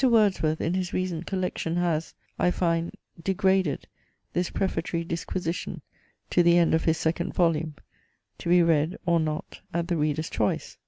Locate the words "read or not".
8.63-9.61